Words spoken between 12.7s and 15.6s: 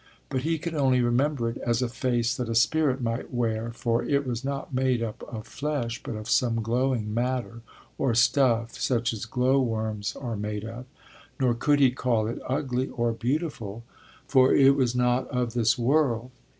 or beautiful, for it was not of